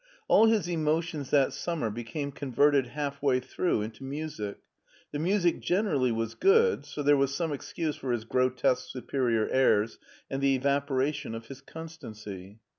[0.27, 4.57] All his emotions that summer became converted half way through into music;
[5.11, 9.99] the music generally was good, so there was some excuse for his grotesque superior airs,
[10.27, 12.61] and the evaporation of his constancy.